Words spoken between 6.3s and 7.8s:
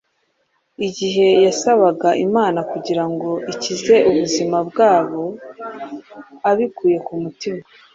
abikuye ku mutima,